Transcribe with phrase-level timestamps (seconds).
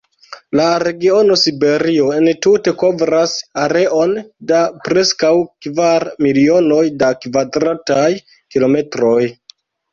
[0.59, 3.35] La regiono Siberio entute kovras
[3.67, 4.17] areon
[4.53, 5.31] da preskaŭ
[5.67, 9.19] kvar milionoj da kvadrataj kilometroj.